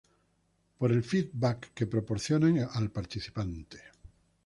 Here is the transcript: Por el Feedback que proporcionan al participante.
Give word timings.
Por 0.79 0.91
el 0.91 1.03
Feedback 1.03 1.73
que 1.75 1.85
proporcionan 1.85 2.67
al 2.73 2.89
participante. 2.89 3.79